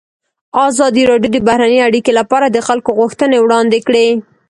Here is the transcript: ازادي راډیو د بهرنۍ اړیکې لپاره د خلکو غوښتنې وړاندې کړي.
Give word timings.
ازادي 0.67 1.03
راډیو 1.11 1.29
د 1.33 1.37
بهرنۍ 1.47 1.79
اړیکې 1.87 2.11
لپاره 2.19 2.45
د 2.49 2.57
خلکو 2.67 2.89
غوښتنې 2.99 3.37
وړاندې 3.41 3.79
کړي. 3.87 4.07